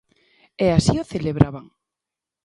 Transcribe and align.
E 0.65 0.67
así 0.77 0.95
o 1.03 1.09
celebraban. 1.13 1.65